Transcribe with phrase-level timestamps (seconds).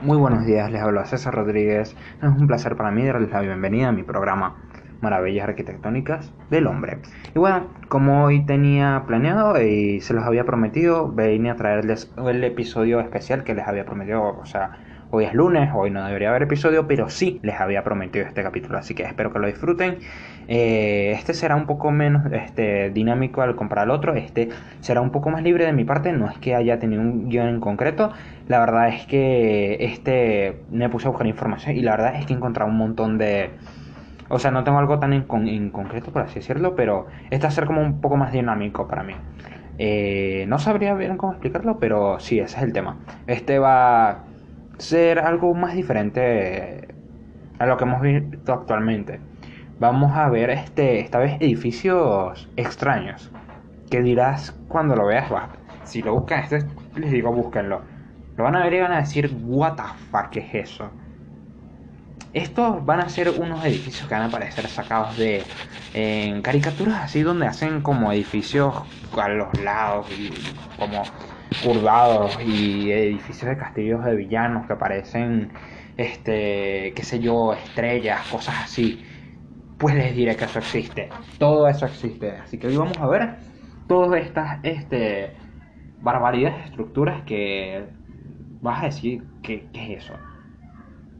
[0.00, 1.96] Muy buenos días, les hablo a César Rodríguez.
[2.22, 4.54] Es un placer para mí darles la bienvenida a mi programa
[5.00, 6.98] Maravillas Arquitectónicas del Hombre.
[7.34, 12.44] Y bueno, como hoy tenía planeado y se los había prometido, venía a traerles el
[12.44, 14.78] episodio especial que les había prometido, o sea,
[15.10, 18.76] Hoy es lunes, hoy no debería haber episodio, pero sí les había prometido este capítulo,
[18.76, 20.00] así que espero que lo disfruten.
[20.48, 24.50] Eh, este será un poco menos este, dinámico al comprar el otro, este
[24.80, 27.48] será un poco más libre de mi parte, no es que haya tenido un guion
[27.48, 28.12] en concreto,
[28.48, 32.34] la verdad es que este me puse a buscar información y la verdad es que
[32.34, 33.52] he encontrado un montón de...
[34.28, 37.52] O sea, no tengo algo tan en, concreto, por así decirlo, pero este va a
[37.52, 39.14] ser como un poco más dinámico para mí.
[39.78, 42.98] Eh, no sabría bien cómo explicarlo, pero sí, ese es el tema.
[43.26, 44.24] Este va
[44.78, 46.88] ser algo más diferente
[47.58, 49.20] a lo que hemos visto actualmente.
[49.80, 53.30] Vamos a ver este, esta vez edificios extraños.
[53.90, 55.50] Que dirás cuando lo veas, va.
[55.84, 56.64] Si lo buscan, este,
[56.96, 57.82] les digo búsquenlo.
[58.36, 60.90] Lo van a ver y van a decir, what the fuck, ¿qué es eso?
[62.32, 65.42] Estos van a ser unos edificios que van a aparecer sacados de
[65.94, 68.74] en caricaturas así donde hacen como edificios
[69.16, 70.30] a los lados y
[70.78, 71.02] como
[71.62, 75.50] curvados y edificios de castillos de villanos que parecen,
[75.96, 79.04] este, qué sé yo, estrellas, cosas así.
[79.78, 81.08] Pues les diré que eso existe.
[81.38, 82.32] Todo eso existe.
[82.32, 83.36] Así que hoy vamos a ver
[83.86, 85.32] todas estas este,
[86.00, 87.86] barbaridades de estructuras que
[88.60, 90.14] vas a decir que, es eso.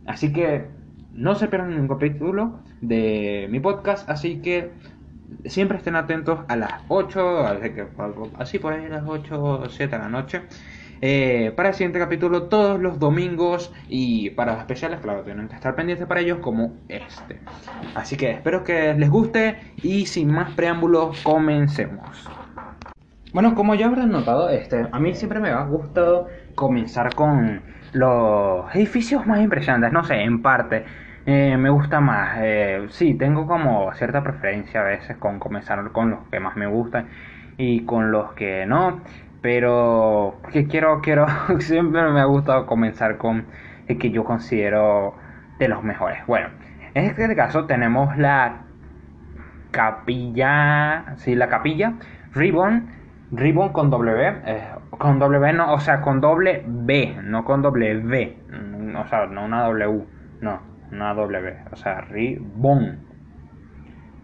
[0.06, 0.66] Así que
[1.12, 4.08] no se pierdan ningún capítulo de mi podcast.
[4.08, 4.72] Así que
[5.44, 7.46] siempre estén atentos a las 8,
[8.38, 10.42] así por ahí a las 8 o 7 de la noche.
[11.00, 15.54] Eh, para el siguiente capítulo todos los domingos y para los especiales, claro, tienen que
[15.54, 17.40] estar pendientes para ellos como este.
[17.94, 22.28] Así que espero que les guste y sin más preámbulos, comencemos.
[23.32, 27.62] Bueno, como ya habrán notado, este, a mí siempre me ha gustado comenzar con
[27.92, 30.84] los edificios más impresionantes, no sé, en parte.
[31.30, 32.38] Eh, me gusta más.
[32.40, 36.66] Eh, sí, tengo como cierta preferencia a veces con comenzar con los que más me
[36.66, 37.08] gustan
[37.58, 39.02] y con los que no.
[39.42, 41.26] Pero que quiero, quiero,
[41.58, 43.44] siempre me ha gustado comenzar con
[43.88, 45.16] el que yo considero
[45.58, 46.26] de los mejores.
[46.26, 46.48] Bueno,
[46.94, 48.62] en este caso tenemos la
[49.70, 51.92] capilla, sí, la capilla
[52.32, 52.88] Ribbon,
[53.32, 54.64] Ribbon con W, eh,
[54.96, 58.38] con W no, o sea, con doble B, no con doble V,
[58.96, 60.06] o sea, no una W,
[60.40, 63.00] no una W, o sea, Ribón.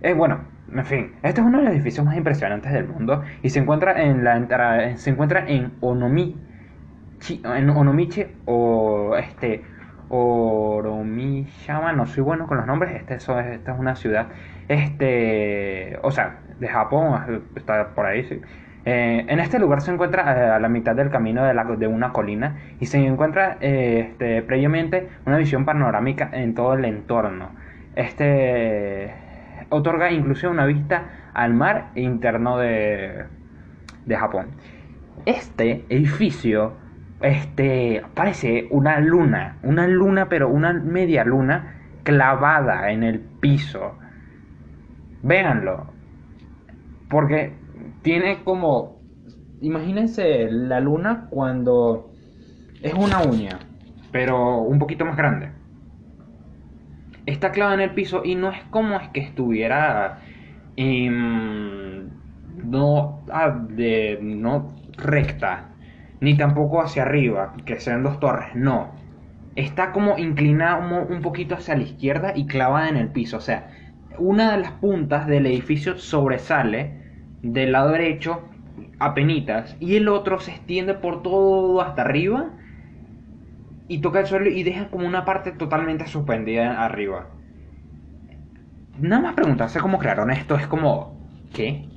[0.00, 0.40] Eh, bueno,
[0.72, 4.02] en fin, este es uno de los edificios más impresionantes del mundo y se encuentra
[4.02, 9.62] en la se encuentra en Onomichi, en Onomichi o este
[10.08, 14.28] Oromiyama, no soy bueno con los nombres, este, esta es una ciudad,
[14.68, 18.40] este, o sea, de Japón, está por ahí, sí.
[18.86, 22.56] Eh, en este lugar se encuentra eh, a la mitad del camino de, una colina
[22.80, 27.50] y se encuentra eh, este, previamente una visión panorámica en todo el entorno.
[27.96, 29.14] Este
[29.70, 33.24] otorga incluso una vista al mar interno de,
[34.04, 34.48] de Japón.
[35.24, 36.74] Este edificio
[37.22, 43.96] este, parece una luna, una luna pero una media luna clavada en el piso.
[45.22, 45.86] Véanlo,
[47.08, 47.54] porque
[48.04, 49.00] tiene como,
[49.62, 52.12] imagínense la luna cuando
[52.82, 53.58] es una uña,
[54.12, 55.48] pero un poquito más grande.
[57.24, 60.20] Está clavada en el piso y no es como es que estuviera
[60.76, 62.10] em,
[62.62, 65.70] no, ah, de, no recta,
[66.20, 68.92] ni tampoco hacia arriba, que sean dos torres, no.
[69.56, 73.38] Está como inclinada un poquito hacia la izquierda y clavada en el piso.
[73.38, 73.68] O sea,
[74.18, 77.03] una de las puntas del edificio sobresale
[77.44, 78.42] del lado derecho
[78.98, 82.50] apenitas y el otro se extiende por todo hasta arriba
[83.86, 87.28] y toca el suelo y deja como una parte totalmente suspendida arriba.
[88.98, 91.88] Nada más preguntarse cómo crearon esto es como ¿qué?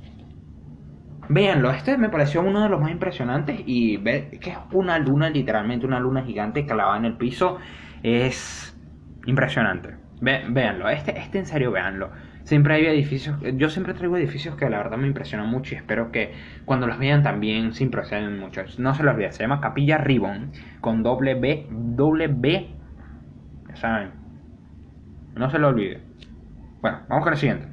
[1.30, 5.30] Véanlo, este me pareció uno de los más impresionantes y ver que es una luna,
[5.30, 7.58] literalmente una luna gigante clavada en el piso,
[8.02, 8.76] es
[9.26, 9.96] impresionante.
[10.20, 12.10] véanlo, este, este en serio, véanlo.
[12.48, 16.10] Siempre hay edificios, yo siempre traigo edificios que la verdad me impresionan mucho y espero
[16.10, 16.32] que
[16.64, 18.62] cuando los vean también se impresionen mucho.
[18.78, 20.50] No se los olviden, se llama Capilla Ribbon
[20.80, 22.70] con doble B, B,
[23.74, 24.12] ¿saben?
[25.34, 26.00] No se lo olvide.
[26.80, 27.68] Bueno, vamos con el siguiente.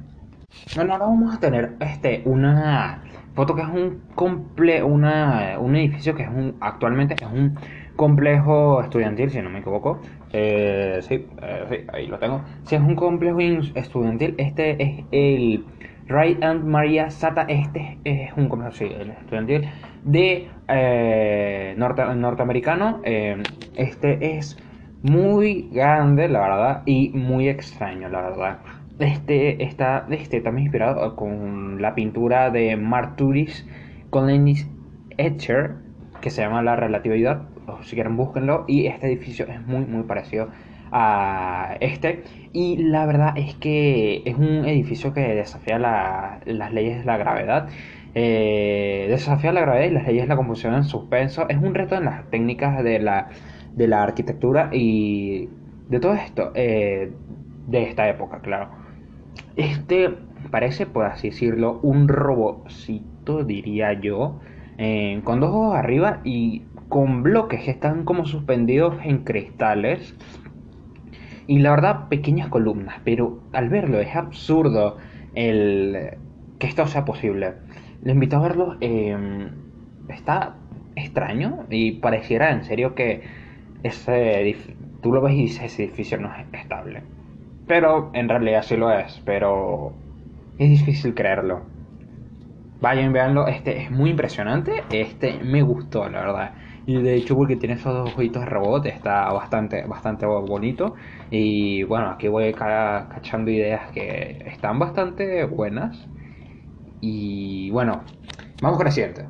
[0.74, 3.00] Bueno, ahora vamos a tener este una
[3.32, 7.58] foto que es un comple una, un edificio que es un actualmente es un
[7.96, 10.02] complejo estudiantil, si no me equivoco.
[10.38, 12.42] Eh, sí, eh, sí, ahí lo tengo.
[12.64, 13.40] Si es un complejo
[13.74, 15.64] estudiantil, este es el
[16.08, 17.46] Ray and Maria Sata.
[17.48, 19.66] Este es un complejo estudiantil
[20.04, 23.00] de eh, norte, norteamericano.
[23.02, 24.62] este es
[25.02, 28.58] muy grande, la verdad, y muy extraño, la verdad.
[28.98, 33.66] Este está este, también inspirado con la pintura de Marturis
[34.12, 34.68] Lennis
[35.16, 35.76] Etcher,
[36.20, 37.42] que se llama La Relatividad,
[37.82, 40.48] si quieren búsquenlo, y este edificio es muy, muy parecido
[40.92, 42.24] a este.
[42.52, 47.68] Y la verdad es que es un edificio que desafía las leyes de la gravedad.
[48.14, 51.48] Eh, desafía la gravedad y las leyes de la composición en suspenso.
[51.48, 53.28] Es un reto en las técnicas de la,
[53.74, 55.48] de la arquitectura y
[55.88, 57.12] de todo esto, eh,
[57.66, 58.68] de esta época, claro.
[59.56, 60.10] Este
[60.50, 64.40] parece, por así decirlo, un robocito, diría yo,
[64.78, 70.14] eh, con dos ojos arriba y con bloques que están como suspendidos en cristales.
[71.46, 74.96] Y la verdad, pequeñas columnas, pero al verlo es absurdo
[75.34, 76.16] el
[76.58, 77.54] que esto sea posible.
[78.02, 78.76] Les invito a verlo.
[78.80, 79.50] Em,
[80.08, 80.56] está
[80.96, 83.22] extraño y pareciera en serio que
[83.82, 84.56] ese
[85.02, 87.02] tú lo ves y dices ese edificio no es estable.
[87.66, 89.92] Pero en realidad sí lo es, pero
[90.58, 91.62] es difícil creerlo.
[92.80, 96.54] Vayan, veanlo, este es muy impresionante, este me gustó, la verdad.
[96.86, 100.94] Y de hecho porque tiene esos dos ojitos de robot, está bastante, bastante bonito.
[101.30, 106.08] Y bueno, aquí voy cachando ideas que están bastante buenas.
[107.00, 108.04] Y bueno,
[108.62, 109.26] vamos con la siguiente.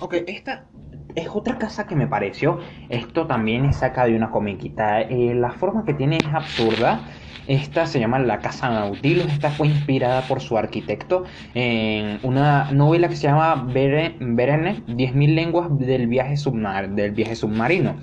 [0.00, 0.66] Ok, esta
[1.14, 2.58] es otra casa que me pareció.
[2.88, 5.00] Esto también es saca de una comiquita.
[5.02, 7.00] Eh, la forma que tiene es absurda.
[7.46, 9.26] Esta se llama La Casa Nautilus.
[9.26, 15.68] Esta fue inspirada por su arquitecto en una novela que se llama Berene, 10.000 lenguas
[15.78, 17.96] del viaje, submar del viaje submarino.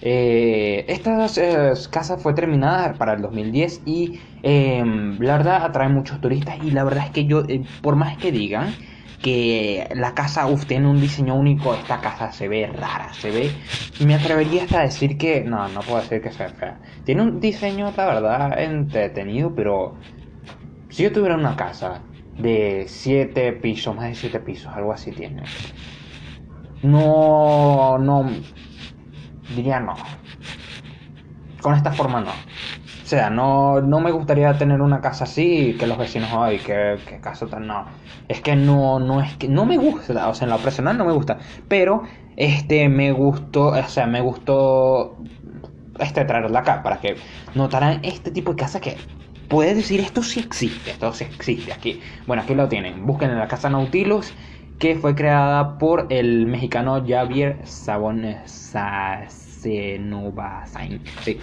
[0.00, 6.20] Eh, esta eh, casa fue terminada para el 2010 y em, la verdad atrae muchos
[6.20, 8.76] turistas y la verdad es que yo, eh, por más que digan,
[9.22, 13.50] que la casa, uf, tiene un diseño único, esta casa se ve rara, se ve...
[14.04, 15.42] Me atrevería hasta a decir que...
[15.42, 16.78] No, no puedo decir que sea fea.
[17.04, 19.96] Tiene un diseño, la verdad, entretenido, pero...
[20.90, 22.02] Si yo tuviera una casa
[22.38, 25.42] de 7 pisos, más de 7 pisos, algo así tiene.
[26.82, 28.30] No, no...
[29.54, 29.94] Diría no.
[31.60, 32.32] Con esta forma no.
[33.06, 36.96] O sea, no, no me gustaría tener una casa así que los vecinos, ay, que,
[37.08, 37.84] que casa tan no.
[38.26, 41.04] Es que no, no es que no me gusta, o sea, en lo personal no
[41.04, 41.38] me gusta,
[41.68, 42.02] pero
[42.36, 45.18] este me gustó, o sea, me gustó
[46.00, 47.14] este traerla acá para que
[47.54, 48.96] notaran este tipo de casa que
[49.46, 52.00] puede decir esto sí existe, esto sí existe aquí.
[52.26, 53.06] Bueno, aquí lo tienen.
[53.06, 54.34] Busquen en la casa Nautilus
[54.78, 58.74] que fue creada por el mexicano Javier Sabones
[61.22, 61.40] Sí.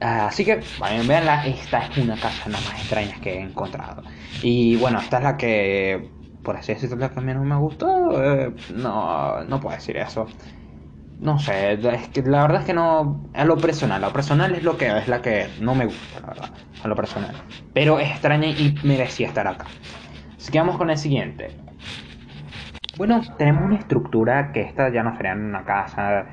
[0.00, 1.46] Así que, vayan, veanla.
[1.46, 4.02] Esta es una casa de las más extrañas que he encontrado.
[4.42, 6.10] Y bueno, esta es la que,
[6.42, 8.22] por así decirlo, la que a no me gustó.
[8.22, 10.26] Eh, no, no puedo decir eso.
[11.20, 13.30] No sé, la verdad es que no.
[13.32, 16.26] A lo personal, lo personal es lo que es la que no me gusta, la
[16.26, 16.50] verdad.
[16.82, 17.36] A lo personal.
[17.72, 19.66] Pero es extraña y merecía estar acá.
[20.36, 21.56] Así que vamos con el siguiente.
[22.98, 26.26] Bueno, tenemos una estructura que esta ya no sería una casa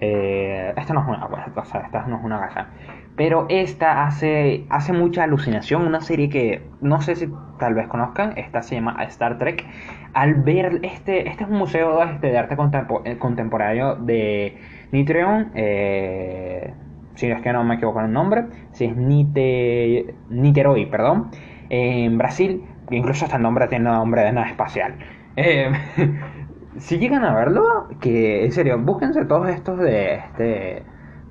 [0.00, 2.68] eh, esta no es una casa, esta no es una casa.
[3.16, 5.86] Pero esta hace, hace mucha alucinación.
[5.86, 7.28] Una serie que no sé si
[7.58, 8.36] tal vez conozcan.
[8.36, 9.64] Esta se llama Star Trek.
[10.12, 12.56] Al ver este, este es un museo este, de arte
[13.04, 14.58] eh, contemporáneo de
[14.92, 15.52] Nitreon.
[15.54, 16.74] Eh,
[17.14, 18.44] si es que no me equivoco en el nombre.
[18.72, 21.30] Si es Nite, Niteroi, perdón.
[21.70, 22.64] en Brasil.
[22.90, 24.94] Incluso este nombre tiene nombre de nave espacial.
[25.36, 25.70] Eh,
[26.78, 30.82] si llegan a verlo, que en serio, búsquense todos estos de este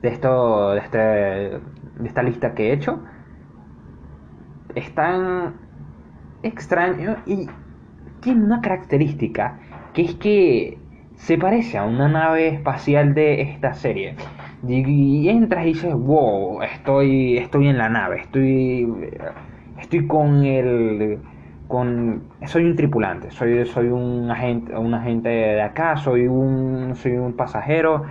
[0.01, 2.99] de esto de este de esta lista que he hecho.
[4.75, 5.55] Están
[6.43, 7.47] extraños y
[8.21, 9.59] tiene una característica
[9.93, 10.77] que es que
[11.15, 14.15] se parece a una nave espacial de esta serie.
[14.67, 18.87] Y, entras y dices, wow, estoy, estoy en la nave, estoy,
[19.79, 21.19] estoy con el
[21.67, 27.13] con soy un tripulante, soy, soy un agente, un agente de acá, soy un soy
[27.13, 28.03] un pasajero,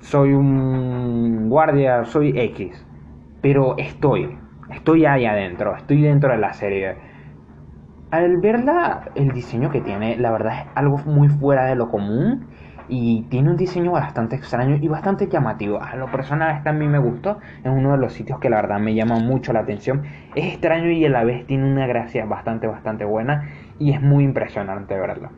[0.00, 2.86] soy un guardia, soy X.
[3.40, 4.36] Pero estoy,
[4.70, 6.96] estoy ahí adentro, estoy dentro de la serie.
[8.10, 12.46] Al verla, el diseño que tiene, la verdad es algo muy fuera de lo común
[12.90, 15.80] y tiene un diseño bastante extraño y bastante llamativo.
[15.80, 18.56] A lo personal este a mí me gustó, es uno de los sitios que la
[18.56, 20.02] verdad me llama mucho la atención.
[20.34, 24.24] Es extraño y a la vez tiene una gracia bastante, bastante buena y es muy
[24.24, 25.30] impresionante verlo.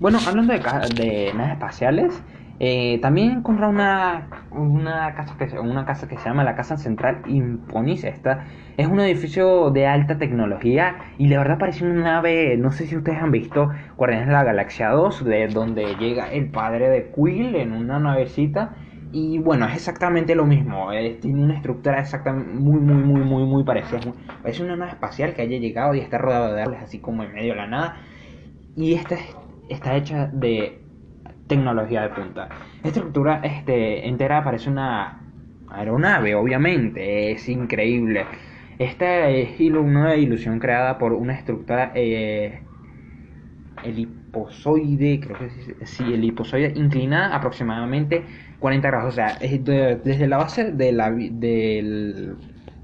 [0.00, 2.22] Bueno, hablando de, de naves espaciales,
[2.60, 7.22] eh, también encontré una, una, casa que, una casa que se llama la Casa Central
[7.26, 8.04] Imponis.
[8.04, 8.46] Esta
[8.76, 12.96] es un edificio de alta tecnología y la verdad parece una nave, no sé si
[12.96, 17.56] ustedes han visto Guardianes de la Galaxia 2, de donde llega el padre de Quill
[17.56, 18.76] en una navecita
[19.10, 20.92] Y bueno, es exactamente lo mismo.
[20.92, 24.00] eh, tiene una estructura exactamente muy, muy, muy, muy, muy parecida.
[24.44, 27.32] Es, una nave espacial que haya llegado y está rodeado de árboles así como en
[27.32, 27.96] medio de la nada.
[28.74, 29.36] Y esta es-
[29.68, 30.83] está hecha de
[31.46, 32.48] tecnología de punta.
[32.82, 35.20] Estructura este, entera parece una
[35.68, 37.32] aeronave, obviamente.
[37.32, 38.24] Es increíble.
[38.78, 42.60] Esta es una ilusión creada por una estructura eh,
[45.20, 48.22] creo que sí, sí, elipozoide, inclinada aproximadamente
[48.58, 49.12] 40 grados.
[49.12, 52.36] O sea, es de- desde la base de la, del.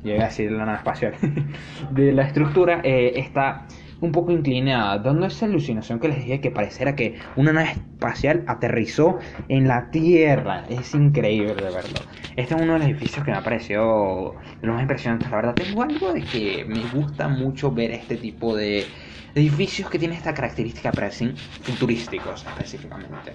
[0.02, 1.14] Yo a decir la nave espacial.
[1.90, 3.66] de la estructura eh, está
[4.00, 8.44] un poco inclinada, dando esa alucinación que les dije que pareciera que una nave espacial
[8.46, 10.64] aterrizó en la Tierra.
[10.68, 12.00] Es increíble de verlo.
[12.36, 15.30] Este es uno de los edificios que me ha parecido los más impresionantes.
[15.30, 18.86] La verdad, tengo algo de que me gusta mucho ver este tipo de
[19.34, 23.34] edificios que tienen esta característica, parecen futurísticos específicamente.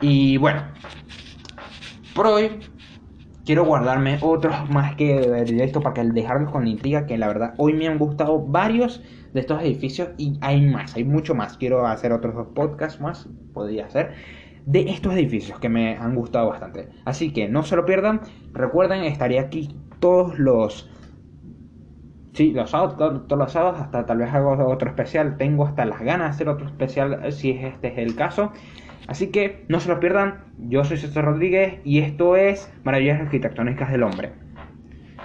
[0.00, 0.62] Y bueno,
[2.14, 2.50] por hoy
[3.46, 7.28] quiero guardarme otros más que de esto para que dejarlos con la intriga que la
[7.28, 11.56] verdad hoy me han gustado varios de estos edificios y hay más, hay mucho más.
[11.56, 14.14] Quiero hacer otros dos podcasts más, podría hacer,
[14.66, 16.88] de estos edificios que me han gustado bastante.
[17.04, 18.20] Así que no se lo pierdan.
[18.52, 20.90] Recuerden, estaré aquí todos los...
[22.36, 25.36] Sí, los sábados, to- todos los sábados, hasta tal vez hago otro especial.
[25.38, 28.52] Tengo hasta las ganas de hacer otro especial eh, si este es el caso.
[29.06, 30.44] Así que no se lo pierdan.
[30.58, 34.32] Yo soy César Rodríguez y esto es Maravillas Arquitectónicas del Hombre.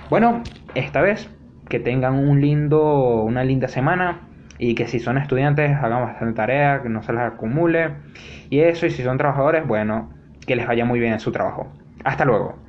[0.10, 0.44] Bueno,
[0.76, 1.30] esta vez
[1.70, 6.82] que tengan un lindo, una linda semana y que si son estudiantes hagan bastante tarea,
[6.84, 7.96] que no se les acumule
[8.50, 10.12] y eso, y si son trabajadores, bueno,
[10.46, 11.72] que les vaya muy bien en su trabajo.
[12.04, 12.60] Hasta luego.